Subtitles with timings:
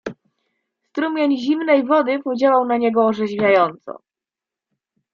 [0.89, 4.01] "Strumień zimnej wody podziałał na niego orzeźwiająco."